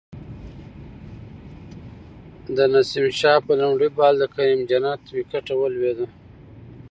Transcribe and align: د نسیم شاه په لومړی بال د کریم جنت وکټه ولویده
د 2.57 2.57
نسیم 2.73 3.07
شاه 3.19 3.39
په 3.47 3.53
لومړی 3.61 3.89
بال 3.97 4.13
د 4.19 4.23
کریم 4.35 4.61
جنت 4.69 5.01
وکټه 5.17 5.53
ولویده 5.57 6.07